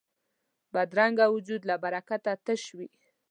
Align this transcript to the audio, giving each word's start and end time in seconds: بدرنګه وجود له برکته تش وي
بدرنګه 0.73 1.25
وجود 1.35 1.61
له 1.69 1.75
برکته 1.83 2.31
تش 2.45 2.63
وي 2.77 2.87